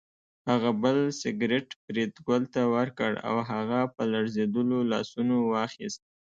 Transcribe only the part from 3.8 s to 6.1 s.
په لړزېدلو لاسونو واخیست